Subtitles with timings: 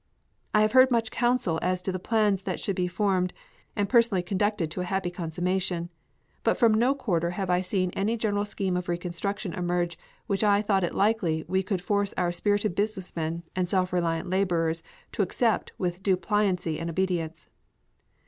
[0.51, 3.33] I have heard much counsel as to the plans that should be formed
[3.75, 5.91] and personally conducted to a happy consummation,
[6.43, 10.63] but from no quarter have I seen any general scheme of reconstruction emerge which I
[10.63, 15.71] thought it likely we could force our spirited businessmen and self reliant laborers to accept
[15.77, 17.45] with due pliancy and obedience.